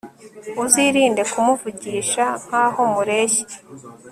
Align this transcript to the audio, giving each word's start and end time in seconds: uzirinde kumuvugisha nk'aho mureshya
uzirinde 0.63 1.21
kumuvugisha 1.31 2.23
nk'aho 2.43 2.81
mureshya 2.93 3.57